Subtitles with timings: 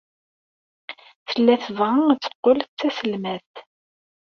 [1.29, 3.53] Tella tebɣa ad teqqel d taselmadt.